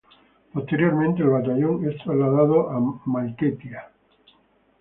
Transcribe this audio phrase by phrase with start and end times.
[0.51, 3.91] Posteriormente el batallón es trasladado a Maiquetía.